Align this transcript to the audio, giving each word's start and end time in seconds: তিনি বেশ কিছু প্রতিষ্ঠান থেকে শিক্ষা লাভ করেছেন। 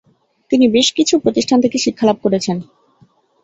তিনি 0.51 0.65
বেশ 0.67 0.87
কিছু 0.97 1.13
প্রতিষ্ঠান 1.19 1.57
থেকে 1.61 1.77
শিক্ষা 1.77 2.05
লাভ 2.05 2.17
করেছেন। 2.21 2.57